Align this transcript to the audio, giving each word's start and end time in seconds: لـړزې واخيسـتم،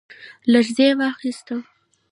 لـړزې 0.51 0.87
واخيسـتم، 0.99 1.59